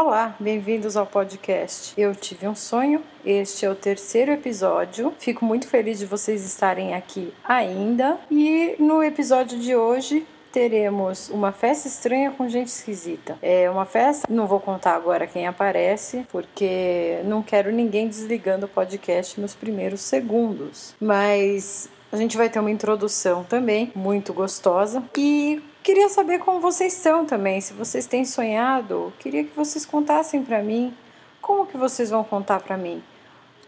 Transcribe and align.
Olá, 0.00 0.36
bem-vindos 0.38 0.96
ao 0.96 1.04
podcast. 1.04 1.92
Eu 2.00 2.14
tive 2.14 2.46
um 2.46 2.54
sonho. 2.54 3.02
Este 3.26 3.66
é 3.66 3.70
o 3.70 3.74
terceiro 3.74 4.30
episódio. 4.30 5.12
Fico 5.18 5.44
muito 5.44 5.66
feliz 5.66 5.98
de 5.98 6.06
vocês 6.06 6.46
estarem 6.46 6.94
aqui 6.94 7.34
ainda. 7.42 8.16
E 8.30 8.76
no 8.78 9.02
episódio 9.02 9.58
de 9.58 9.74
hoje 9.74 10.24
teremos 10.52 11.28
uma 11.30 11.50
festa 11.50 11.88
estranha 11.88 12.30
com 12.30 12.48
gente 12.48 12.68
esquisita. 12.68 13.36
É 13.42 13.68
uma 13.68 13.84
festa, 13.84 14.32
não 14.32 14.46
vou 14.46 14.60
contar 14.60 14.94
agora 14.94 15.26
quem 15.26 15.48
aparece, 15.48 16.24
porque 16.30 17.18
não 17.24 17.42
quero 17.42 17.72
ninguém 17.72 18.06
desligando 18.06 18.66
o 18.66 18.68
podcast 18.68 19.40
nos 19.40 19.56
primeiros 19.56 20.02
segundos. 20.02 20.94
Mas 21.00 21.88
a 22.12 22.16
gente 22.16 22.36
vai 22.36 22.48
ter 22.48 22.60
uma 22.60 22.70
introdução 22.70 23.42
também 23.42 23.90
muito 23.96 24.32
gostosa 24.32 25.02
e 25.16 25.60
queria 25.82 26.08
saber 26.08 26.38
como 26.38 26.60
vocês 26.60 26.94
estão 26.94 27.24
também, 27.24 27.60
se 27.60 27.72
vocês 27.72 28.06
têm 28.06 28.24
sonhado, 28.24 29.12
queria 29.18 29.44
que 29.44 29.54
vocês 29.54 29.84
contassem 29.86 30.44
para 30.44 30.62
mim. 30.62 30.94
Como 31.40 31.66
que 31.66 31.76
vocês 31.76 32.10
vão 32.10 32.24
contar 32.24 32.60
para 32.60 32.76
mim? 32.76 33.02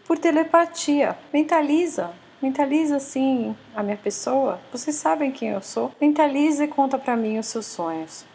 Por 0.05 0.17
telepatia. 0.17 1.17
Mentaliza. 1.33 2.11
Mentaliza 2.41 2.97
assim 2.97 3.55
a 3.75 3.83
minha 3.83 3.97
pessoa. 3.97 4.59
Vocês 4.71 4.95
sabem 4.95 5.31
quem 5.31 5.49
eu 5.49 5.61
sou. 5.61 5.91
Mentaliza 6.01 6.65
e 6.65 6.67
conta 6.67 6.97
para 6.97 7.15
mim 7.15 7.39
os 7.39 7.47
seus 7.47 7.65
sonhos. 7.65 8.25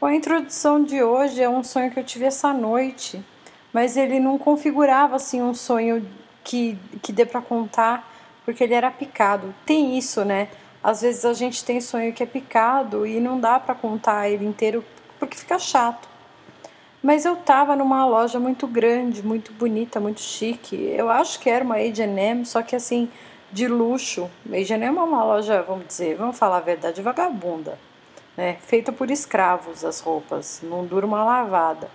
Bom, 0.00 0.06
a 0.06 0.14
introdução 0.14 0.82
de 0.82 1.02
hoje 1.02 1.42
é 1.42 1.48
um 1.48 1.64
sonho 1.64 1.90
que 1.90 1.98
eu 1.98 2.04
tive 2.04 2.24
essa 2.24 2.52
noite, 2.52 3.24
mas 3.72 3.96
ele 3.96 4.20
não 4.20 4.38
configurava 4.38 5.16
assim 5.16 5.42
um 5.42 5.54
sonho 5.54 6.06
que 6.44 6.78
que 7.02 7.12
dê 7.12 7.26
para 7.26 7.40
contar, 7.40 8.08
porque 8.44 8.62
ele 8.62 8.74
era 8.74 8.90
picado. 8.90 9.54
Tem 9.66 9.98
isso, 9.98 10.24
né? 10.24 10.48
Às 10.82 11.02
vezes 11.02 11.24
a 11.24 11.32
gente 11.32 11.64
tem 11.64 11.80
sonho 11.80 12.12
que 12.12 12.22
é 12.22 12.26
picado 12.26 13.06
e 13.06 13.20
não 13.20 13.40
dá 13.40 13.58
para 13.58 13.74
contar 13.74 14.28
ele 14.28 14.46
inteiro 14.46 14.84
porque 15.18 15.36
fica 15.36 15.58
chato. 15.58 16.08
Mas 17.02 17.24
eu 17.24 17.36
tava 17.36 17.76
numa 17.76 18.04
loja 18.06 18.40
muito 18.40 18.66
grande, 18.66 19.22
muito 19.22 19.52
bonita, 19.52 20.00
muito 20.00 20.20
chique. 20.20 20.76
Eu 20.76 21.08
acho 21.08 21.38
que 21.38 21.48
era 21.48 21.64
uma 21.64 21.76
H&M, 21.76 22.44
só 22.44 22.62
que 22.62 22.74
assim, 22.74 23.08
de 23.52 23.68
luxo. 23.68 24.28
H&M 24.46 24.84
é 24.84 24.90
uma 24.90 25.24
loja, 25.24 25.62
vamos 25.62 25.86
dizer, 25.86 26.16
vamos 26.16 26.38
falar 26.38 26.58
a 26.58 26.60
verdade, 26.60 27.00
vagabunda. 27.00 27.78
Né? 28.36 28.56
Feita 28.60 28.92
por 28.92 29.10
escravos 29.10 29.84
as 29.84 30.00
roupas, 30.00 30.60
não 30.62 30.84
dura 30.84 31.06
uma 31.06 31.24
lavada. 31.24 31.88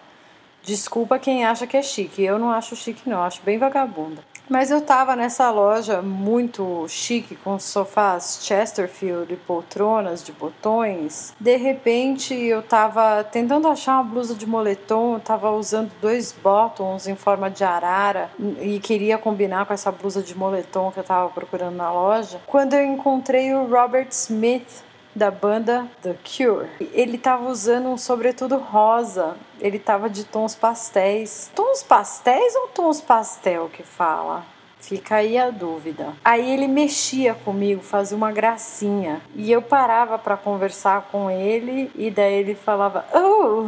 Desculpa 0.61 1.19
quem 1.19 1.45
acha 1.45 1.67
que 1.67 1.75
é 1.75 1.81
chique, 1.81 2.23
eu 2.23 2.39
não 2.39 2.49
acho 2.49 2.75
chique 2.75 3.09
não, 3.09 3.21
acho 3.21 3.41
bem 3.43 3.58
vagabunda. 3.58 4.23
Mas 4.49 4.69
eu 4.69 4.81
tava 4.81 5.16
nessa 5.16 5.49
loja 5.49 6.02
muito 6.02 6.86
chique, 6.88 7.36
com 7.36 7.58
sofás 7.58 8.39
Chesterfield 8.41 9.33
e 9.33 9.38
poltronas 9.38 10.23
de 10.23 10.31
botões. 10.31 11.33
De 11.39 11.55
repente 11.55 12.33
eu 12.33 12.61
tava 12.61 13.23
tentando 13.23 13.67
achar 13.67 13.95
uma 13.95 14.03
blusa 14.03 14.36
de 14.36 14.45
moletom, 14.45 15.19
tava 15.19 15.49
usando 15.52 15.91
dois 16.02 16.31
bottoms 16.33 17.08
em 17.08 17.16
forma 17.16 17.49
de 17.49 17.64
arara 17.64 18.30
e 18.61 18.80
queria 18.80 19.17
combinar 19.17 19.66
com 19.66 19.73
essa 19.73 19.91
blusa 19.91 20.21
de 20.21 20.38
moletom 20.38 20.91
que 20.91 20.99
eu 20.99 21.03
tava 21.03 21.30
procurando 21.30 21.75
na 21.75 21.91
loja. 21.91 22.41
Quando 22.45 22.73
eu 22.73 22.86
encontrei 22.86 23.53
o 23.53 23.66
Robert 23.66 24.09
Smith 24.11 24.83
da 25.16 25.30
banda 25.30 25.88
The 26.02 26.16
Cure. 26.23 26.69
Ele 26.94 27.17
tava 27.17 27.50
usando 27.50 27.88
um 27.88 27.97
sobretudo 27.97 28.58
rosa. 28.58 29.36
Ele 29.59 29.80
tava 29.80 30.09
de 30.09 30.23
tons 30.23 30.55
pastéis. 30.55 31.52
Tons 31.55 31.83
pastéis 31.83 32.55
ou 32.55 32.67
tons 32.70 33.02
pastel 33.02 33.70
que 33.72 33.83
fala? 33.83 34.45
Fica 34.83 35.16
aí 35.16 35.38
a 35.38 35.50
dúvida. 35.50 36.14
Aí 36.25 36.52
ele 36.52 36.67
mexia 36.67 37.33
comigo, 37.33 37.81
fazia 37.81 38.17
uma 38.17 38.33
gracinha. 38.33 39.22
E 39.33 39.50
eu 39.50 39.61
parava 39.61 40.17
para 40.17 40.36
conversar 40.36 41.08
com 41.09 41.31
ele 41.31 41.89
e 41.95 42.11
daí 42.11 42.33
ele 42.33 42.53
falava: 42.53 43.05
"Oh, 43.14 43.67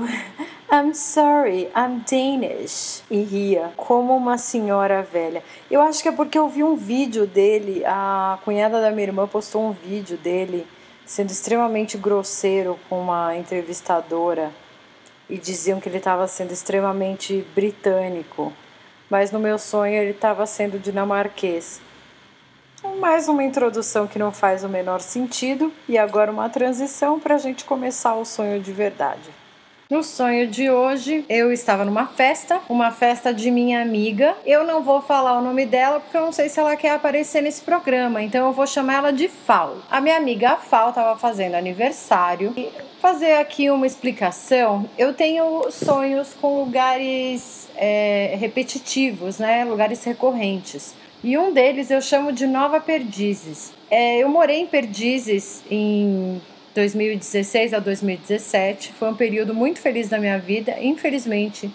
I'm 0.76 0.94
sorry, 0.94 1.70
I'm 1.74 2.04
Danish." 2.06 3.02
E 3.10 3.24
ria 3.24 3.72
como 3.78 4.14
uma 4.14 4.38
senhora 4.38 5.04
velha. 5.04 5.42
Eu 5.72 5.82
acho 5.82 6.04
que 6.04 6.10
é 6.10 6.12
porque 6.12 6.38
eu 6.38 6.50
vi 6.50 6.66
um 6.66 6.76
vídeo 6.76 7.26
dele, 7.26 7.82
a 7.86 8.38
cunhada 8.44 8.82
da 8.82 8.92
minha 8.92 9.08
irmã 9.08 9.26
postou 9.26 9.66
um 9.66 9.72
vídeo 9.72 10.18
dele 10.18 10.68
sendo 11.06 11.30
extremamente 11.30 11.98
grosseiro 11.98 12.80
com 12.90 13.00
uma 13.00 13.36
entrevistadora 13.36 14.52
e 15.30 15.38
diziam 15.38 15.80
que 15.80 15.88
ele 15.88 15.98
estava 15.98 16.28
sendo 16.28 16.52
extremamente 16.52 17.46
britânico, 17.54 18.52
mas 19.10 19.32
no 19.32 19.40
meu 19.40 19.58
sonho 19.58 19.94
ele 19.94 20.12
estava 20.12 20.46
sendo 20.46 20.80
dinamarquês. 20.80 21.82
Mais 23.00 23.28
uma 23.28 23.44
introdução 23.44 24.08
que 24.08 24.20
não 24.20 24.32
faz 24.32 24.64
o 24.64 24.70
menor 24.70 25.02
sentido 25.02 25.74
e 25.88 25.98
agora 25.98 26.32
uma 26.32 26.50
transição 26.50 27.20
para 27.20 27.36
a 27.36 27.40
gente 27.40 27.66
começar 27.66 28.16
o 28.16 28.26
sonho 28.26 28.60
de 28.60 28.72
verdade. 28.72 29.45
No 29.96 30.04
sonho 30.04 30.46
de 30.46 30.70
hoje, 30.70 31.24
eu 31.30 31.54
estava 31.54 31.86
numa 31.86 32.06
festa, 32.06 32.60
uma 32.68 32.92
festa 32.92 33.34
de 33.34 33.50
minha 33.50 33.82
amiga. 33.82 34.36
Eu 34.46 34.66
não 34.66 34.84
vou 34.84 35.02
falar 35.02 35.40
o 35.40 35.42
nome 35.42 35.66
dela 35.66 36.02
porque 36.02 36.18
eu 36.18 36.22
não 36.22 36.34
sei 36.34 36.50
se 36.50 36.60
ela 36.60 36.76
quer 36.76 36.90
aparecer 36.90 37.42
nesse 37.42 37.62
programa, 37.62 38.22
então 38.22 38.46
eu 38.46 38.52
vou 38.52 38.68
chamar 38.68 38.96
ela 38.96 39.14
de 39.14 39.30
Fal. 39.30 39.78
A 39.90 40.02
minha 40.02 40.18
amiga 40.18 40.58
Fal 40.58 40.90
estava 40.90 41.18
fazendo 41.18 41.56
aniversário. 41.56 42.54
E 42.58 42.70
fazer 43.00 43.36
aqui 43.38 43.70
uma 43.70 43.88
explicação, 43.88 44.86
eu 44.98 45.14
tenho 45.14 45.72
sonhos 45.72 46.34
com 46.42 46.60
lugares 46.60 47.70
é, 47.78 48.36
repetitivos, 48.38 49.40
né? 49.40 49.64
Lugares 49.64 50.04
recorrentes. 50.04 50.94
E 51.24 51.38
um 51.38 51.54
deles 51.54 51.90
eu 51.90 52.02
chamo 52.02 52.34
de 52.34 52.46
Nova 52.46 52.82
Perdizes. 52.82 53.72
É, 53.90 54.18
eu 54.18 54.28
morei 54.28 54.60
em 54.60 54.68
Perdizes 54.68 55.64
em 55.72 56.42
2016 56.76 57.74
a 57.74 57.80
2017. 57.80 58.92
Foi 58.92 59.10
um 59.10 59.16
período 59.16 59.54
muito 59.54 59.80
feliz 59.80 60.10
da 60.10 60.20
minha 60.20 60.38
vida. 60.38 60.76
Infelizmente, 60.82 61.72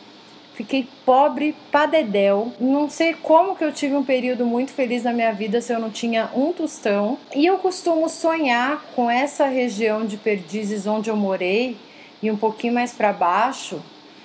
fiquei 0.54 0.86
pobre 1.06 1.54
padedel. 1.72 2.52
Não 2.60 2.90
sei 2.90 3.14
como 3.14 3.56
que 3.56 3.64
eu 3.64 3.72
tive 3.72 3.96
um 3.96 4.04
período 4.04 4.44
muito 4.44 4.72
feliz 4.72 5.02
na 5.02 5.12
minha 5.12 5.32
vida 5.32 5.62
se 5.62 5.72
eu 5.72 5.80
não 5.80 5.90
tinha 5.90 6.30
um 6.36 6.52
tostão. 6.52 7.18
E 7.34 7.46
eu 7.46 7.56
costumo 7.56 8.10
sonhar 8.10 8.84
com 8.94 9.10
essa 9.10 9.46
região 9.46 10.04
de 10.04 10.18
Perdizes 10.18 10.86
onde 10.86 11.08
eu 11.08 11.16
morei 11.16 11.78
e 12.22 12.30
um 12.30 12.36
pouquinho 12.36 12.74
mais 12.74 12.92
para 12.92 13.10
baixo. 13.10 13.82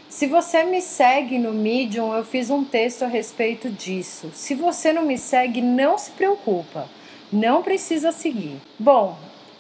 Se 0.09 0.28
você 0.28 0.63
me 0.63 0.81
segue 0.81 1.40
no 1.40 1.53
Medium, 1.53 2.13
eu 2.13 2.25
fiz 2.25 2.50
um 2.50 2.66
texto 2.66 3.03
a 3.03 3.07
respeito 3.07 3.69
disso. 3.69 4.30
Se 4.34 4.53
você 4.53 4.92
não 4.92 5.03
me 5.06 5.18
segue, 5.18 5.62
não 5.62 5.97
se 5.97 6.12
preocupa. 6.12 6.88
Não 7.31 7.63
precisa 7.63 8.12
seguir. 8.12 8.57
Bom, 8.78 9.18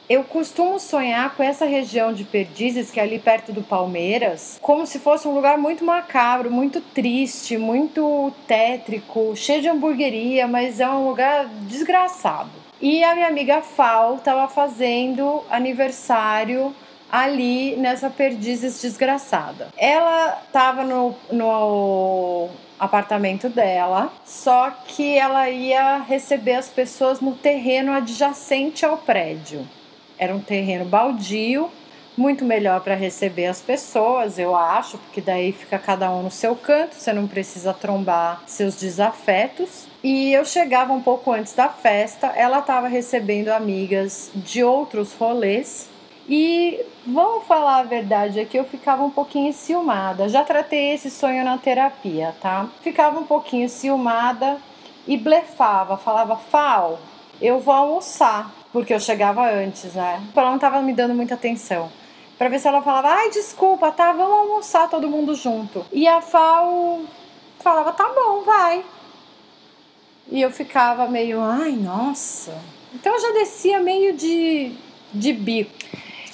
eu 0.07 0.23
costumo 0.23 0.79
sonhar 0.79 1.35
com 1.35 1.41
essa 1.41 1.65
região 1.65 2.13
de 2.13 2.23
Perdizes, 2.23 2.91
que 2.91 2.99
é 2.99 3.03
ali 3.03 3.17
perto 3.17 3.51
do 3.51 3.63
Palmeiras, 3.63 4.59
como 4.61 4.85
se 4.85 4.99
fosse 4.99 5.27
um 5.27 5.33
lugar 5.33 5.57
muito 5.57 5.83
macabro, 5.83 6.51
muito 6.51 6.79
triste, 6.79 7.57
muito 7.57 8.31
tétrico, 8.47 9.35
cheio 9.35 9.61
de 9.61 9.69
hamburgueria, 9.69 10.47
mas 10.47 10.79
é 10.79 10.87
um 10.87 11.07
lugar 11.07 11.47
desgraçado. 11.61 12.51
E 12.79 13.03
a 13.03 13.15
minha 13.15 13.27
amiga 13.27 13.61
Fal 13.61 14.15
estava 14.15 14.47
fazendo 14.47 15.43
aniversário 15.49 16.75
ali 17.11 17.75
nessa 17.77 18.09
Perdizes 18.09 18.81
desgraçada. 18.81 19.69
Ela 19.77 20.41
estava 20.45 20.83
no, 20.83 21.15
no 21.31 22.49
apartamento 22.79 23.49
dela, 23.49 24.11
só 24.25 24.69
que 24.69 25.17
ela 25.17 25.49
ia 25.49 25.99
receber 25.99 26.55
as 26.55 26.69
pessoas 26.69 27.21
no 27.21 27.33
terreno 27.33 27.93
adjacente 27.93 28.85
ao 28.85 28.97
prédio. 28.97 29.65
Era 30.17 30.33
um 30.33 30.39
terreno 30.39 30.85
baldio, 30.85 31.69
muito 32.17 32.45
melhor 32.45 32.81
para 32.81 32.95
receber 32.95 33.47
as 33.47 33.61
pessoas, 33.61 34.39
eu 34.39 34.55
acho, 34.55 34.97
porque 34.97 35.19
daí 35.19 35.51
fica 35.51 35.77
cada 35.77 36.09
um 36.09 36.23
no 36.23 36.31
seu 36.31 36.55
canto, 36.55 36.95
você 36.95 37.11
não 37.11 37.27
precisa 37.27 37.73
trombar 37.73 38.41
seus 38.47 38.79
desafetos. 38.79 39.87
E 40.03 40.31
eu 40.31 40.45
chegava 40.45 40.93
um 40.93 41.01
pouco 41.01 41.31
antes 41.31 41.53
da 41.53 41.67
festa, 41.67 42.27
ela 42.27 42.59
estava 42.59 42.87
recebendo 42.87 43.49
amigas 43.49 44.31
de 44.33 44.63
outros 44.63 45.13
rolês. 45.13 45.89
E 46.27 46.79
vamos 47.05 47.45
falar 47.45 47.79
a 47.79 47.83
verdade 47.83 48.39
aqui, 48.39 48.57
eu 48.57 48.63
ficava 48.63 49.03
um 49.03 49.11
pouquinho 49.11 49.53
ciumada. 49.53 50.27
Já 50.29 50.43
tratei 50.43 50.93
esse 50.93 51.11
sonho 51.11 51.43
na 51.43 51.57
terapia, 51.57 52.33
tá? 52.41 52.67
Ficava 52.81 53.19
um 53.19 53.25
pouquinho 53.25 53.69
ciumada 53.69 54.57
e 55.07 55.17
blefava, 55.17 55.97
falava: 55.97 56.35
"Fal, 56.35 56.99
eu 57.39 57.59
vou 57.59 57.75
almoçar" 57.75 58.51
porque 58.75 58.93
eu 58.93 58.99
chegava 58.99 59.49
antes, 59.49 59.93
né? 59.93 60.21
Ela 60.35 60.51
não 60.51 60.59
tava 60.59 60.81
me 60.81 60.91
dando 60.91 61.13
muita 61.13 61.35
atenção. 61.35 61.89
Pra 62.37 62.49
ver 62.49 62.59
se 62.59 62.67
ela 62.67 62.81
falava, 62.81 63.07
ai, 63.07 63.29
desculpa, 63.29 63.89
tá, 63.89 64.11
vamos 64.11 64.37
almoçar 64.37 64.89
todo 64.89 65.07
mundo 65.07 65.33
junto. 65.33 65.85
E 65.93 66.05
a 66.05 66.19
Fal 66.19 66.99
falava, 67.61 67.93
tá 67.93 68.03
bom, 68.13 68.41
vai. 68.41 68.83
E 70.29 70.41
eu 70.41 70.51
ficava 70.51 71.07
meio, 71.07 71.39
ai, 71.41 71.71
nossa. 71.71 72.53
Então 72.93 73.13
eu 73.13 73.21
já 73.21 73.31
descia 73.31 73.79
meio 73.79 74.11
de, 74.11 74.73
de 75.13 75.31
bico. 75.31 75.71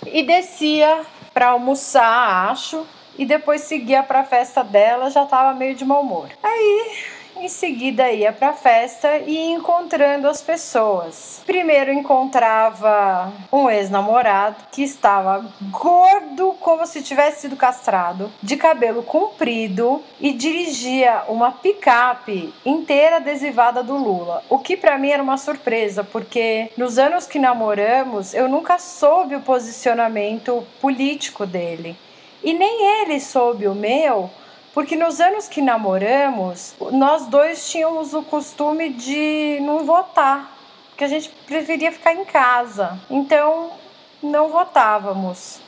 E 0.08 0.24
descia 0.24 1.02
pra 1.36 1.50
almoçar, 1.50 2.50
acho. 2.50 2.88
E 3.20 3.24
depois 3.24 3.62
seguia 3.62 4.02
pra 4.02 4.24
festa 4.24 4.64
dela, 4.64 5.12
já 5.12 5.28
tava 5.28 5.54
meio 5.54 5.76
de 5.76 5.86
mau 5.86 6.02
humor. 6.02 6.28
Aí 6.42 7.06
em 7.42 7.50
seguida 7.50 8.12
ia 8.12 8.32
para 8.32 8.50
a 8.50 8.54
festa 8.54 9.18
e 9.18 9.32
ia 9.32 9.56
encontrando 9.56 10.28
as 10.28 10.44
pessoas. 10.44 11.42
Primeiro 11.44 11.92
encontrava 11.92 13.34
um 13.52 13.68
ex-namorado 13.68 14.58
que 14.72 14.84
estava 14.84 15.52
gordo 15.72 16.54
como 16.60 16.86
se 16.86 17.02
tivesse 17.02 17.42
sido 17.42 17.56
castrado, 17.56 18.32
de 18.44 18.56
cabelo 18.56 19.02
comprido 19.02 20.04
e 20.20 20.32
dirigia 20.32 21.24
uma 21.28 21.52
picape 21.52 22.54
inteira 22.64 23.16
adesivada 23.16 23.82
do 23.82 23.98
Lula. 23.98 24.44
O 24.48 24.60
que 24.60 24.78
para 24.78 25.00
mim 25.00 25.10
era 25.10 25.24
uma 25.24 25.38
surpresa, 25.38 26.04
porque 26.04 26.70
nos 26.78 27.00
anos 27.00 27.26
que 27.26 27.40
namoramos 27.40 28.36
eu 28.36 28.48
nunca 28.48 28.78
soube 28.78 29.36
o 29.36 29.42
posicionamento 29.42 30.64
político 30.80 31.48
dele. 31.48 31.98
E 32.44 32.54
nem 32.54 33.02
ele 33.02 33.20
soube 33.20 33.68
o 33.68 33.76
meu, 33.76 34.30
porque 34.74 34.96
nos 34.96 35.20
anos 35.20 35.48
que 35.48 35.62
namoramos, 35.62 36.76
nós 36.92 37.28
dois 37.28 37.70
tínhamos 37.70 38.14
o 38.14 38.24
costume 38.24 38.90
de 38.90 39.60
não 39.62 39.86
votar, 39.86 40.52
porque 40.90 41.04
a 41.04 41.08
gente 41.08 41.30
preferia 41.46 41.92
ficar 41.92 42.14
em 42.14 42.24
casa. 42.24 43.00
Então, 43.10 43.72
não 44.24 44.50
votávamos. 44.50 45.60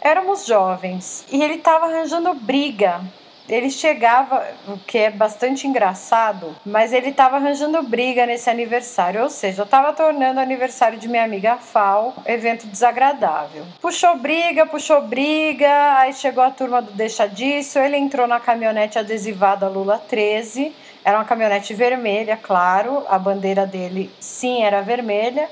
Éramos 0.00 0.46
jovens 0.46 1.24
e 1.30 1.42
ele 1.42 1.54
estava 1.54 1.86
arranjando 1.86 2.34
briga 2.34 3.00
ele 3.48 3.70
chegava, 3.70 4.46
o 4.68 4.78
que 4.78 4.98
é 4.98 5.10
bastante 5.10 5.66
engraçado, 5.66 6.54
mas 6.64 6.92
ele 6.92 7.08
estava 7.08 7.36
arranjando 7.36 7.82
briga 7.82 8.24
nesse 8.24 8.48
aniversário, 8.48 9.22
ou 9.22 9.28
seja, 9.28 9.62
eu 9.62 9.64
estava 9.64 9.92
tornando 9.92 10.38
o 10.38 10.42
aniversário 10.42 10.98
de 10.98 11.08
minha 11.08 11.24
amiga 11.24 11.56
Fal 11.56 12.14
evento 12.24 12.66
desagradável. 12.66 13.64
Puxou 13.80 14.16
briga, 14.16 14.64
puxou 14.64 15.02
briga, 15.02 15.98
aí 15.98 16.12
chegou 16.12 16.42
a 16.42 16.50
turma 16.50 16.80
do 16.80 16.92
Deixa 16.92 17.26
Disso, 17.26 17.78
ele 17.78 17.96
entrou 17.96 18.26
na 18.26 18.38
caminhonete 18.38 18.98
adesivada 18.98 19.68
Lula 19.68 19.98
13, 19.98 20.74
era 21.04 21.18
uma 21.18 21.24
caminhonete 21.24 21.74
vermelha, 21.74 22.38
claro, 22.40 23.04
a 23.08 23.18
bandeira 23.18 23.66
dele 23.66 24.10
sim 24.20 24.62
era 24.62 24.80
vermelha, 24.82 25.48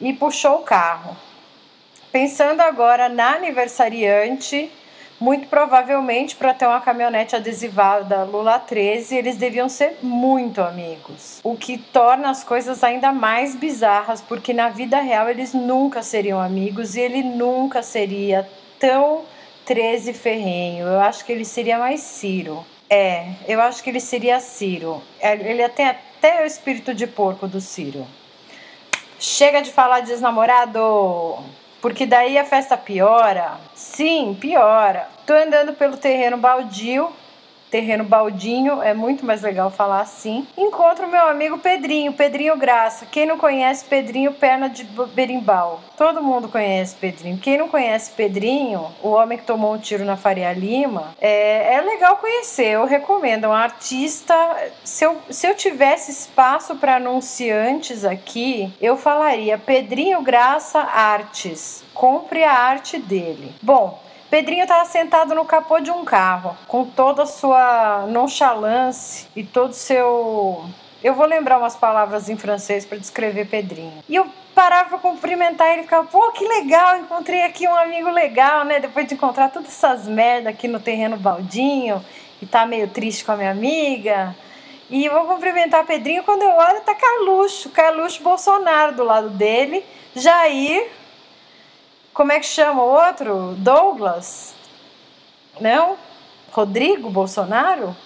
e 0.00 0.12
puxou 0.12 0.56
o 0.56 0.62
carro. 0.62 1.16
Pensando 2.10 2.60
agora 2.60 3.08
na 3.08 3.34
aniversariante, 3.34 4.70
muito 5.20 5.48
provavelmente, 5.48 6.34
para 6.34 6.54
ter 6.54 6.66
uma 6.66 6.80
caminhonete 6.80 7.36
adesivada 7.36 8.24
Lula 8.24 8.58
13, 8.58 9.14
eles 9.14 9.36
deviam 9.36 9.68
ser 9.68 9.98
muito 10.02 10.62
amigos. 10.62 11.40
O 11.44 11.56
que 11.56 11.76
torna 11.76 12.30
as 12.30 12.42
coisas 12.42 12.82
ainda 12.82 13.12
mais 13.12 13.54
bizarras, 13.54 14.22
porque 14.22 14.54
na 14.54 14.70
vida 14.70 14.98
real 14.98 15.28
eles 15.28 15.52
nunca 15.52 16.02
seriam 16.02 16.40
amigos 16.40 16.96
e 16.96 17.00
ele 17.00 17.22
nunca 17.22 17.82
seria 17.82 18.48
tão 18.78 19.24
13 19.66 20.14
ferrenho. 20.14 20.86
Eu 20.86 21.00
acho 21.00 21.24
que 21.24 21.32
ele 21.32 21.44
seria 21.44 21.78
mais 21.78 22.00
Ciro. 22.00 22.64
É, 22.88 23.28
eu 23.46 23.60
acho 23.60 23.82
que 23.84 23.90
ele 23.90 24.00
seria 24.00 24.40
Ciro. 24.40 25.02
É, 25.20 25.34
ele 25.34 25.68
tem 25.68 25.86
até 25.86 26.42
o 26.42 26.46
espírito 26.46 26.94
de 26.94 27.06
porco 27.06 27.46
do 27.46 27.60
Ciro. 27.60 28.06
Chega 29.18 29.60
de 29.60 29.70
falar 29.70 30.00
de 30.00 30.12
ex-namorado! 30.12 31.59
Porque 31.80 32.06
daí 32.06 32.38
a 32.38 32.44
festa 32.44 32.76
piora. 32.76 33.58
Sim, 33.74 34.36
piora. 34.38 35.08
Tô 35.26 35.34
andando 35.34 35.72
pelo 35.72 35.96
terreno 35.96 36.36
baldio 36.36 37.12
terreno 37.70 38.04
baldinho, 38.04 38.82
é 38.82 38.92
muito 38.92 39.24
mais 39.24 39.42
legal 39.42 39.70
falar 39.70 40.00
assim. 40.00 40.46
Encontro 40.56 41.08
meu 41.08 41.26
amigo 41.26 41.58
Pedrinho, 41.58 42.12
Pedrinho 42.12 42.56
Graça. 42.56 43.06
Quem 43.06 43.24
não 43.26 43.38
conhece 43.38 43.84
Pedrinho, 43.84 44.32
perna 44.32 44.68
de 44.68 44.84
berimbau. 45.14 45.80
Todo 45.96 46.22
mundo 46.22 46.48
conhece 46.48 46.96
Pedrinho. 46.96 47.38
Quem 47.38 47.58
não 47.58 47.68
conhece 47.68 48.10
Pedrinho, 48.10 48.86
o 49.02 49.10
homem 49.10 49.38
que 49.38 49.44
tomou 49.44 49.74
um 49.74 49.78
tiro 49.78 50.04
na 50.04 50.16
Faria 50.16 50.52
Lima, 50.52 51.14
é, 51.20 51.74
é 51.74 51.80
legal 51.80 52.16
conhecer. 52.16 52.72
Eu 52.72 52.84
recomendo. 52.84 53.44
É 53.44 53.48
um 53.48 53.52
artista. 53.52 54.34
Se 54.84 55.04
eu, 55.04 55.18
se 55.30 55.46
eu 55.46 55.54
tivesse 55.54 56.10
espaço 56.10 56.76
para 56.76 56.96
anunciantes 56.96 58.04
aqui, 58.04 58.72
eu 58.80 58.96
falaria 58.96 59.56
Pedrinho 59.58 60.22
Graça 60.22 60.80
Artes. 60.80 61.84
Compre 61.94 62.42
a 62.42 62.52
arte 62.52 62.98
dele. 62.98 63.54
Bom, 63.62 64.00
Pedrinho 64.30 64.62
estava 64.62 64.84
sentado 64.84 65.34
no 65.34 65.44
capô 65.44 65.80
de 65.80 65.90
um 65.90 66.04
carro, 66.04 66.56
com 66.68 66.84
toda 66.84 67.24
a 67.24 67.26
sua 67.26 68.06
nonchalance 68.06 69.26
e 69.34 69.42
todo 69.42 69.70
o 69.70 69.74
seu. 69.74 70.64
Eu 71.02 71.14
vou 71.14 71.26
lembrar 71.26 71.58
umas 71.58 71.74
palavras 71.74 72.28
em 72.28 72.36
francês 72.36 72.86
para 72.86 72.96
descrever 72.96 73.46
Pedrinho. 73.46 74.04
E 74.08 74.14
eu 74.14 74.24
parava 74.54 74.90
para 74.90 74.98
cumprimentar 74.98 75.72
ele 75.72 75.80
e 75.80 75.82
ficava, 75.82 76.06
pô, 76.06 76.30
que 76.30 76.46
legal, 76.46 76.98
encontrei 76.98 77.42
aqui 77.42 77.66
um 77.66 77.74
amigo 77.74 78.08
legal, 78.08 78.64
né? 78.64 78.78
Depois 78.78 79.04
de 79.08 79.14
encontrar 79.14 79.50
todas 79.50 79.68
essas 79.68 80.06
merdas 80.06 80.54
aqui 80.54 80.68
no 80.68 80.78
terreno 80.78 81.16
baldinho 81.16 82.00
e 82.40 82.46
tá 82.46 82.64
meio 82.64 82.86
triste 82.86 83.24
com 83.24 83.32
a 83.32 83.36
minha 83.36 83.50
amiga. 83.50 84.36
E 84.88 85.08
vou 85.08 85.24
cumprimentar 85.24 85.84
Pedrinho 85.84 86.22
quando 86.22 86.42
eu 86.42 86.50
olho, 86.50 86.80
tá 86.82 86.94
Carluxo, 86.94 87.70
Carluxo 87.70 88.22
Bolsonaro 88.22 88.94
do 88.94 89.02
lado 89.02 89.30
dele, 89.30 89.84
Jair 90.14 90.99
como 92.12 92.32
é 92.32 92.40
que 92.40 92.46
chama 92.46 92.82
o 92.82 92.88
outro? 92.88 93.54
Douglas? 93.58 94.54
Não? 95.60 95.96
Rodrigo 96.52 97.08
Bolsonaro? 97.10 97.96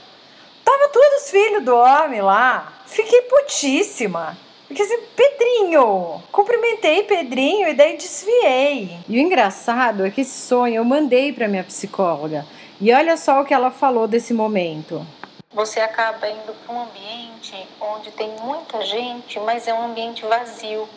Tava 0.64 0.88
todos 0.88 1.30
filhos 1.30 1.64
do 1.64 1.74
homem 1.74 2.20
lá. 2.20 2.72
Fiquei 2.86 3.22
putíssima. 3.22 4.36
Porque 4.66 4.82
assim, 4.82 4.98
Pedrinho! 5.14 6.22
Cumprimentei 6.32 7.04
Pedrinho 7.04 7.68
e 7.68 7.74
daí 7.74 7.96
desviei. 7.96 8.98
E 9.08 9.18
o 9.18 9.20
engraçado 9.20 10.04
é 10.04 10.10
que 10.10 10.22
esse 10.22 10.46
sonho 10.46 10.76
eu 10.76 10.84
mandei 10.84 11.32
para 11.32 11.48
minha 11.48 11.64
psicóloga. 11.64 12.46
E 12.80 12.92
olha 12.92 13.16
só 13.16 13.40
o 13.40 13.44
que 13.44 13.54
ela 13.54 13.70
falou 13.70 14.08
desse 14.08 14.34
momento. 14.34 15.06
Você 15.52 15.80
acaba 15.80 16.28
indo 16.28 16.52
para 16.52 16.74
um 16.74 16.82
ambiente 16.82 17.68
onde 17.80 18.10
tem 18.10 18.28
muita 18.42 18.82
gente, 18.82 19.38
mas 19.40 19.68
é 19.68 19.72
um 19.72 19.84
ambiente 19.86 20.24
vazio. 20.26 20.88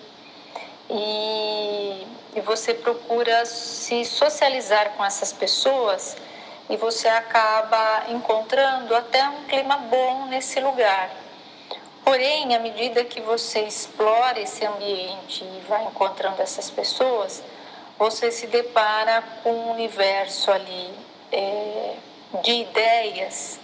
E 0.89 2.07
e 2.37 2.41
você 2.41 2.71
procura 2.71 3.47
se 3.47 4.05
socializar 4.05 4.91
com 4.91 5.03
essas 5.03 5.33
pessoas 5.33 6.15
e 6.69 6.77
você 6.77 7.07
acaba 7.07 8.03
encontrando 8.09 8.95
até 8.95 9.27
um 9.27 9.45
clima 9.45 9.75
bom 9.77 10.27
nesse 10.27 10.59
lugar. 10.59 11.09
Porém, 12.05 12.55
à 12.55 12.59
medida 12.59 13.03
que 13.03 13.19
você 13.21 13.61
explora 13.61 14.39
esse 14.39 14.63
ambiente 14.63 15.43
e 15.43 15.63
vai 15.67 15.83
encontrando 15.85 16.39
essas 16.39 16.69
pessoas, 16.69 17.43
você 17.97 18.29
se 18.29 18.45
depara 18.45 19.23
com 19.41 19.51
um 19.51 19.71
universo 19.71 20.51
ali 20.51 20.93
é, 21.31 21.95
de 22.43 22.51
ideias 22.51 23.59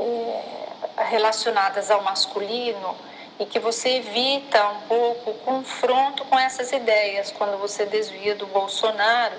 é, 0.00 1.04
relacionadas 1.04 1.92
ao 1.92 2.02
masculino 2.02 2.96
e 3.38 3.46
que 3.46 3.58
você 3.58 3.96
evita 3.96 4.68
um 4.68 4.80
pouco 4.88 5.30
o 5.30 5.34
confronto 5.34 6.24
com 6.26 6.38
essas 6.38 6.72
ideias 6.72 7.32
quando 7.32 7.58
você 7.58 7.84
desvia 7.84 8.34
do 8.34 8.46
Bolsonaro. 8.46 9.36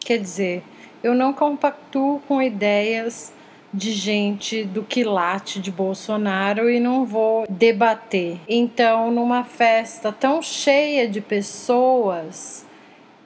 Quer 0.00 0.18
dizer, 0.18 0.64
eu 1.02 1.14
não 1.14 1.32
compactuo 1.32 2.20
com 2.26 2.42
ideias 2.42 3.32
de 3.72 3.92
gente 3.92 4.64
do 4.64 4.82
quilate 4.82 5.60
de 5.60 5.70
Bolsonaro 5.70 6.70
e 6.70 6.80
não 6.80 7.04
vou 7.04 7.46
debater. 7.48 8.40
Então, 8.48 9.10
numa 9.10 9.44
festa 9.44 10.10
tão 10.10 10.40
cheia 10.40 11.06
de 11.06 11.20
pessoas, 11.20 12.66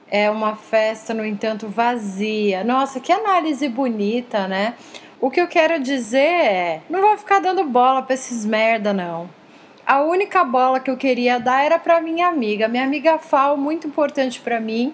é 0.09 0.29
uma 0.29 0.55
festa, 0.55 1.13
no 1.13 1.25
entanto, 1.25 1.67
vazia. 1.67 2.63
Nossa, 2.63 2.99
que 2.99 3.11
análise 3.11 3.67
bonita, 3.69 4.47
né? 4.47 4.75
O 5.23 5.31
que 5.31 5.39
eu 5.39 5.47
quero 5.47 5.79
dizer 5.79 6.17
é, 6.17 6.81
não 6.89 6.99
vou 6.99 7.17
ficar 7.17 7.39
dando 7.39 7.63
bola 7.63 8.01
pra 8.01 8.13
esses 8.13 8.45
merda, 8.45 8.91
não. 8.91 9.29
A 9.87 10.01
única 10.01 10.43
bola 10.43 10.81
que 10.81 10.91
eu 10.91 10.97
queria 10.97 11.39
dar 11.39 11.63
era 11.63 11.79
pra 11.79 12.01
minha 12.01 12.27
amiga. 12.27 12.67
Minha 12.67 12.83
amiga 12.83 13.17
Fal, 13.17 13.55
muito 13.55 13.87
importante 13.87 14.41
para 14.41 14.59
mim. 14.59 14.93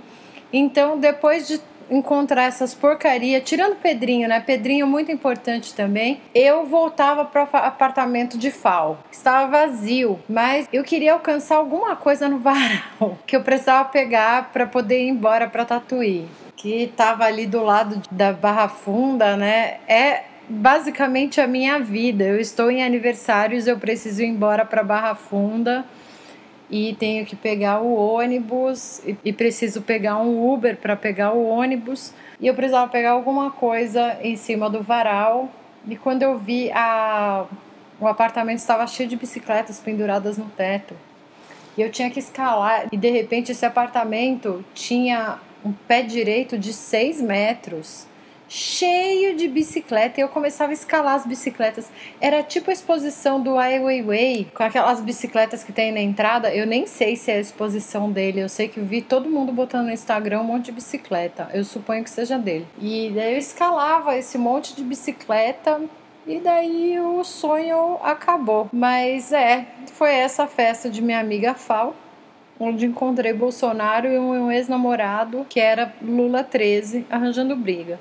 Então, 0.53 1.00
depois 1.00 1.48
de 1.48 1.59
encontrar 1.89 2.43
essas 2.43 2.75
porcaria, 2.75 3.41
tirando 3.41 3.77
Pedrinho, 3.77 4.27
né? 4.27 4.39
Pedrinho 4.39 4.86
muito 4.86 5.12
importante 5.12 5.74
também. 5.74 6.21
Eu 6.36 6.63
voltava 6.63 7.25
para 7.25 7.41
apartamento 7.65 8.38
de 8.38 8.51
Fal. 8.51 9.00
Estava 9.12 9.65
vazio, 9.65 10.19
mas 10.29 10.69
eu 10.71 10.83
queria 10.83 11.13
alcançar 11.13 11.55
alguma 11.55 11.95
coisa 11.95 12.29
no 12.29 12.38
varal 12.38 13.17
que 13.25 13.36
eu 13.36 13.41
precisava 13.41 13.89
pegar 13.89 14.51
para 14.53 14.67
poder 14.67 15.01
ir 15.01 15.07
embora 15.07 15.50
para 15.50 15.65
Tatuí 15.65 16.27
que 16.60 16.84
estava 16.84 17.24
ali 17.24 17.48
do 17.48 17.63
lado 17.63 18.01
da 18.12 18.34
Barra 18.34 18.68
Funda, 18.68 19.38
né? 19.38 19.78
É 19.88 20.24
basicamente 20.50 21.39
a 21.39 21.48
minha 21.48 21.80
vida. 21.80 22.25
Eu 22.25 22.38
estou 22.39 22.70
em 22.70 22.84
aniversários, 22.84 23.66
eu 23.66 23.80
preciso 23.80 24.22
ir 24.22 24.25
embora 24.25 24.66
para 24.66 24.84
Barra 24.84 25.16
Funda 25.16 25.86
e 26.70 26.96
tenho 27.00 27.25
que 27.25 27.36
pegar 27.36 27.80
o 27.80 27.96
ônibus 27.96 29.01
e, 29.24 29.32
preciso 29.32 29.82
pegar 29.82 30.18
um 30.18 30.54
Uber 30.54 30.75
para 30.75 30.96
pegar 30.98 31.32
o 31.32 31.48
ônibus 31.48 32.13
e 32.39 32.46
eu 32.46 32.54
precisava 32.54 32.92
pegar 32.92 33.12
alguma 33.12 33.50
coisa 33.50 34.18
em 34.22 34.36
cima 34.36 34.70
do 34.70 34.84
varal 34.84 35.50
e 35.88 35.96
quando 35.96 36.22
eu 36.22 36.38
vi 36.38 36.70
a 36.72 37.46
o 38.00 38.08
apartamento 38.08 38.60
estava 38.60 38.86
cheio 38.86 39.10
de 39.10 39.16
bicicletas 39.16 39.80
penduradas 39.80 40.38
no 40.38 40.46
teto 40.46 40.94
e 41.75 41.82
eu 41.82 41.89
tinha 41.89 42.10
que 42.12 42.20
escalar 42.20 42.86
e 42.92 42.98
de 42.98 43.10
repente 43.10 43.51
esse 43.51 43.66
apartamento 43.66 44.63
tinha 44.75 45.39
um 45.63 45.72
pé 45.72 46.01
direito 46.01 46.58
de 46.58 46.74
6 46.74 47.22
metros 47.22 48.08
cheio 48.50 49.36
de 49.36 49.48
bicicleta 49.48 50.20
e 50.20 50.24
eu 50.24 50.28
começava 50.28 50.72
a 50.72 50.74
escalar 50.74 51.13
as 51.13 51.25
bicicletas. 51.25 51.89
Era 52.20 52.42
tipo 52.42 52.72
a 52.72 52.74
exposição 52.74 53.42
do 53.42 53.58
Ai 53.58 53.80
Weiwei, 53.80 54.48
com 54.54 54.63
aquelas 54.63 55.00
bicicletas 55.00 55.63
que 55.63 55.72
tem 55.72 55.92
na 55.92 56.01
entrada. 56.01 56.54
Eu 56.54 56.66
nem 56.66 56.88
sei 56.88 57.16
se 57.16 57.32
é 57.32 57.36
a 57.36 57.39
exposição 57.39 58.12
dele, 58.12 58.42
eu 58.42 58.50
sei 58.50 58.68
que 58.68 58.80
vi 58.80 59.01
todo 59.01 59.30
mundo 59.30 59.54
botando 59.54 59.86
no 59.86 59.94
Instagram 59.94 60.42
um 60.42 60.46
monte 60.46 60.66
de 60.66 60.72
bicicleta. 60.74 61.48
Eu 61.54 61.63
suponho 61.63 62.04
que 62.04 62.10
seja 62.10 62.38
dele. 62.38 62.68
E 62.82 63.12
daí 63.13 63.34
eu 63.34 63.38
escalava 63.38 64.18
esse 64.18 64.38
monte 64.38 64.75
de 64.75 64.84
bicicleta 64.84 65.80
e 66.25 66.39
daí 66.39 67.00
o 67.00 67.24
sonho 67.24 68.00
acabou. 68.01 68.68
Mas 68.74 69.32
é, 69.32 69.68
foi 69.94 70.16
essa 70.16 70.48
festa 70.48 70.89
de 70.89 71.01
minha 71.01 71.20
amiga 71.20 71.54
Fal 71.54 71.96
onde 72.60 72.86
encontrei 72.86 73.34
Bolsonaro 73.34 74.08
e 74.08 74.20
um 74.20 74.51
ex-namorado 74.51 75.46
que 75.50 75.60
era 75.60 75.94
Lula 76.01 76.44
13 76.44 77.06
arranjando 77.10 77.56
briga. 77.56 78.00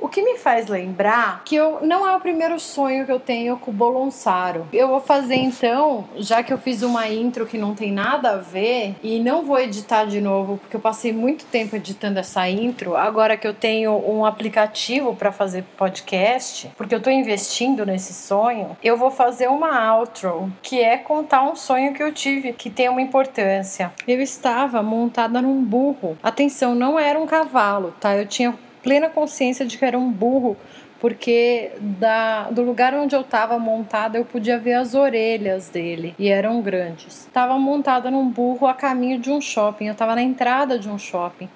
O 0.00 0.08
que 0.08 0.22
me 0.22 0.36
faz 0.36 0.68
lembrar 0.68 1.42
que 1.44 1.56
eu 1.56 1.80
não 1.82 2.06
é 2.06 2.14
o 2.14 2.20
primeiro 2.20 2.60
sonho 2.60 3.06
que 3.06 3.12
eu 3.12 3.18
tenho 3.18 3.56
com 3.56 3.70
o 3.70 3.74
Bolonsaro. 3.74 4.66
Eu 4.72 4.88
vou 4.88 5.00
fazer 5.00 5.36
então, 5.36 6.08
já 6.16 6.42
que 6.42 6.52
eu 6.52 6.58
fiz 6.58 6.82
uma 6.82 7.08
intro 7.08 7.46
que 7.46 7.58
não 7.58 7.74
tem 7.74 7.92
nada 7.92 8.32
a 8.32 8.36
ver 8.36 8.94
e 9.02 9.18
não 9.18 9.42
vou 9.42 9.58
editar 9.58 10.04
de 10.04 10.20
novo, 10.20 10.58
porque 10.58 10.76
eu 10.76 10.80
passei 10.80 11.12
muito 11.12 11.44
tempo 11.46 11.76
editando 11.76 12.18
essa 12.18 12.48
intro. 12.48 12.96
Agora 12.96 13.36
que 13.36 13.46
eu 13.46 13.54
tenho 13.54 13.92
um 13.92 14.24
aplicativo 14.24 15.14
para 15.14 15.32
fazer 15.32 15.64
podcast, 15.76 16.70
porque 16.76 16.94
eu 16.94 17.02
tô 17.02 17.10
investindo 17.10 17.84
nesse 17.86 18.12
sonho, 18.12 18.76
eu 18.82 18.96
vou 18.96 19.10
fazer 19.10 19.48
uma 19.48 19.96
outro, 19.96 20.52
que 20.62 20.80
é 20.80 20.96
contar 20.96 21.42
um 21.42 21.56
sonho 21.56 21.92
que 21.92 22.02
eu 22.02 22.12
tive 22.12 22.52
que 22.52 22.70
tem 22.70 22.88
uma 22.88 23.02
importância. 23.02 23.92
Eu 24.06 24.20
estava 24.20 24.82
montada 24.82 25.40
num 25.40 25.62
burro. 25.62 26.16
Atenção, 26.22 26.74
não 26.74 26.98
era 26.98 27.18
um 27.18 27.26
cavalo, 27.26 27.94
tá? 28.00 28.16
Eu 28.16 28.26
tinha 28.26 28.54
plena 28.86 29.08
consciência 29.08 29.66
de 29.66 29.76
que 29.76 29.84
era 29.84 29.98
um 29.98 30.12
burro, 30.12 30.56
porque 31.00 31.72
da, 31.80 32.44
do 32.52 32.62
lugar 32.62 32.94
onde 32.94 33.16
eu 33.16 33.22
estava 33.22 33.58
montada 33.58 34.16
eu 34.16 34.24
podia 34.24 34.60
ver 34.60 34.74
as 34.74 34.94
orelhas 34.94 35.68
dele 35.68 36.14
e 36.16 36.28
eram 36.28 36.62
grandes. 36.62 37.26
Estava 37.26 37.58
montada 37.58 38.12
num 38.12 38.28
burro 38.30 38.64
a 38.64 38.72
caminho 38.72 39.18
de 39.18 39.28
um 39.28 39.40
shopping, 39.40 39.86
eu 39.86 39.92
estava 39.92 40.14
na 40.14 40.22
entrada 40.22 40.78
de 40.78 40.88
um 40.88 40.96
shopping. 40.96 41.48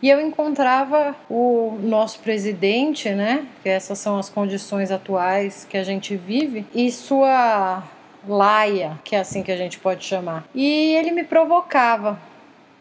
E 0.00 0.08
eu 0.08 0.18
encontrava 0.18 1.14
o 1.28 1.76
nosso 1.82 2.20
presidente, 2.20 3.10
né? 3.10 3.44
Que 3.62 3.68
essas 3.68 3.98
são 3.98 4.16
as 4.16 4.30
condições 4.30 4.90
atuais 4.90 5.66
que 5.68 5.76
a 5.76 5.82
gente 5.84 6.16
vive, 6.16 6.64
e 6.74 6.90
sua 6.90 7.82
laia, 8.26 8.98
que 9.04 9.14
é 9.14 9.18
assim 9.18 9.42
que 9.42 9.52
a 9.52 9.56
gente 9.56 9.78
pode 9.78 10.04
chamar. 10.04 10.44
E 10.54 10.94
ele 10.94 11.10
me 11.10 11.24
provocava 11.24 12.18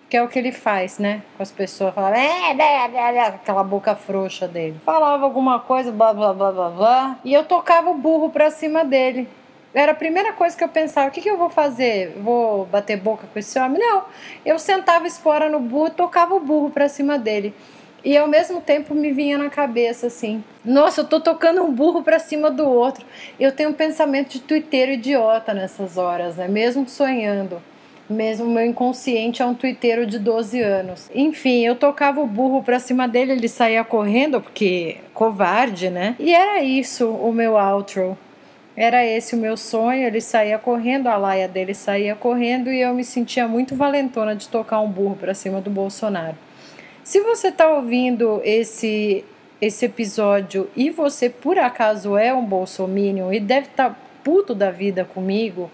que 0.10 0.16
é 0.16 0.24
o 0.24 0.28
que 0.28 0.40
ele 0.40 0.52
faz, 0.52 1.00
né? 1.00 1.22
Com 1.36 1.44
as 1.44 1.52
pessoas, 1.52 1.94
falava, 1.94 2.18
é, 2.18 2.52
é, 2.52 3.20
aquela 3.28 3.64
boca 3.64 3.96
frouxa 3.96 4.48
dele. 4.48 4.80
Falava 4.86 5.24
alguma 5.24 5.60
coisa, 5.60 5.92
blá, 5.92 6.14
blá, 6.14 6.34
blá, 6.34 6.52
blá, 6.52 6.70
blá, 6.70 7.20
e 7.26 7.34
eu 7.34 7.44
tocava 7.44 7.90
o 7.90 7.94
burro 7.94 8.30
pra 8.30 8.50
cima 8.50 8.86
dele. 8.86 9.28
Era 9.74 9.92
a 9.92 9.96
primeira 9.96 10.34
coisa 10.34 10.58
que 10.58 10.64
eu 10.64 10.70
pensava, 10.70 11.10
o 11.10 11.12
que, 11.12 11.22
que 11.22 11.30
eu 11.30 11.38
vou 11.38 11.50
fazer? 11.50 12.18
Vou 12.22 12.66
bater 12.66 12.98
boca 12.98 13.28
com 13.32 13.38
esse 13.38 13.60
homem? 13.60 13.80
Não, 13.80 14.06
eu 14.46 14.58
sentava 14.58 15.06
espora 15.06 15.50
no 15.50 15.60
burro, 15.60 15.90
tocava 15.90 16.34
o 16.34 16.40
burro 16.40 16.70
pra 16.70 16.88
cima 16.88 17.20
dele. 17.20 17.54
E 18.04 18.18
ao 18.18 18.28
mesmo 18.28 18.62
tempo 18.62 18.96
me 18.96 19.12
vinha 19.12 19.38
na 19.38 19.50
cabeça 19.50 20.08
assim: 20.08 20.42
nossa, 20.64 21.02
eu 21.02 21.06
tô 21.06 21.20
tocando 21.20 21.62
um 21.62 21.74
burro 21.74 22.02
pra 22.04 22.20
cima 22.20 22.50
do 22.50 22.66
outro. 22.66 23.06
Eu 23.40 23.52
tenho 23.52 23.72
um 23.72 23.74
pensamento 23.74 24.30
de 24.30 24.40
tuiteiro 24.40 24.94
idiota 24.94 25.54
nessas 25.54 25.98
horas, 25.98 26.38
né? 26.38 26.48
Mesmo 26.48 26.88
sonhando. 26.88 27.62
Mesmo 28.10 28.50
meu 28.50 28.66
inconsciente 28.66 29.42
é 29.42 29.46
um 29.46 29.54
tuiteiro 29.54 30.06
de 30.06 30.18
12 30.18 30.62
anos. 30.62 31.10
Enfim, 31.14 31.66
eu 31.66 31.76
tocava 31.76 32.22
o 32.22 32.28
burro 32.28 32.64
pra 32.64 32.80
cima 32.80 33.08
dele, 33.08 33.34
ele 33.34 33.50
saía 33.50 33.84
correndo, 33.84 34.40
porque 34.40 34.98
covarde, 35.14 35.90
né? 35.90 36.16
E 36.18 36.34
era 36.34 36.64
isso 36.64 37.10
o 37.10 37.34
meu 37.34 37.56
outro. 37.56 38.18
Era 38.78 39.04
esse 39.04 39.36
o 39.36 39.40
meu 39.40 39.58
sonho, 39.58 40.06
ele 40.06 40.22
saía 40.22 40.60
correndo, 40.60 41.08
a 41.08 41.18
laia 41.18 41.48
dele 41.48 41.74
saía 41.74 42.16
correndo 42.16 42.72
e 42.72 42.80
eu 42.80 42.94
me 42.94 43.04
sentia 43.04 43.48
muito 43.48 43.76
valentona 43.76 44.36
de 44.36 44.48
tocar 44.48 44.80
um 44.82 44.88
burro 44.88 45.16
pra 45.16 45.34
cima 45.34 45.60
do 45.60 45.72
Bolsonaro. 45.72 46.38
Se 47.04 47.20
você 47.22 47.52
tá 47.52 47.68
ouvindo 47.70 48.40
esse 48.44 49.26
esse 49.60 49.86
episódio 49.86 50.70
e 50.76 50.92
você 50.92 51.30
por 51.30 51.58
acaso 51.58 52.16
é 52.16 52.32
um 52.32 52.46
bolsominion 52.46 53.34
e 53.34 53.40
deve 53.40 53.66
estar 53.66 53.90
tá 53.90 53.96
puto 54.24 54.54
da 54.54 54.70
vida 54.70 55.04
comigo, 55.04 55.72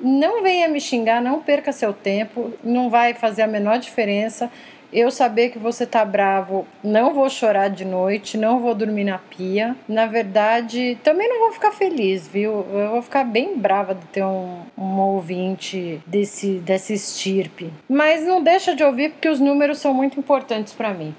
não 0.00 0.42
venha 0.42 0.68
me 0.68 0.80
xingar, 0.80 1.20
não 1.20 1.40
perca 1.40 1.72
seu 1.72 1.92
tempo, 1.92 2.52
não 2.62 2.88
vai 2.88 3.14
fazer 3.14 3.42
a 3.42 3.46
menor 3.46 3.78
diferença. 3.78 4.50
Eu 4.92 5.08
saber 5.12 5.50
que 5.50 5.58
você 5.58 5.86
tá 5.86 6.04
bravo, 6.04 6.66
não 6.82 7.14
vou 7.14 7.30
chorar 7.30 7.68
de 7.68 7.84
noite, 7.84 8.36
não 8.36 8.58
vou 8.58 8.74
dormir 8.74 9.04
na 9.04 9.18
pia. 9.18 9.76
Na 9.88 10.06
verdade, 10.06 10.98
também 11.04 11.28
não 11.28 11.38
vou 11.38 11.52
ficar 11.52 11.70
feliz, 11.70 12.26
viu? 12.26 12.66
Eu 12.72 12.90
vou 12.90 13.02
ficar 13.02 13.22
bem 13.22 13.56
brava 13.56 13.94
de 13.94 14.04
ter 14.06 14.24
um, 14.24 14.62
um 14.76 14.98
ouvinte 14.98 16.00
desse, 16.04 16.54
desse 16.54 16.94
estirpe. 16.94 17.72
Mas 17.88 18.26
não 18.26 18.42
deixa 18.42 18.74
de 18.74 18.82
ouvir 18.82 19.12
porque 19.12 19.28
os 19.28 19.38
números 19.38 19.78
são 19.78 19.94
muito 19.94 20.18
importantes 20.18 20.72
para 20.72 20.92
mim. 20.92 21.14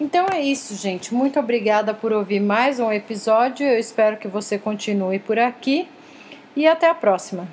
Então 0.00 0.26
é 0.32 0.40
isso, 0.40 0.76
gente. 0.76 1.12
Muito 1.12 1.40
obrigada 1.40 1.92
por 1.92 2.12
ouvir 2.12 2.38
mais 2.38 2.78
um 2.78 2.92
episódio. 2.92 3.66
Eu 3.66 3.80
espero 3.80 4.16
que 4.16 4.28
você 4.28 4.56
continue 4.56 5.18
por 5.18 5.40
aqui 5.40 5.88
e 6.54 6.68
até 6.68 6.88
a 6.88 6.94
próxima. 6.94 7.48